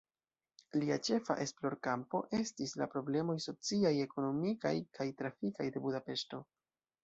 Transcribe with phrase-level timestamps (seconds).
[0.77, 6.45] Lia ĉefa esplorkampo estis la problemoj sociaj, ekonomikaj kaj trafikaj de Budapeŝto.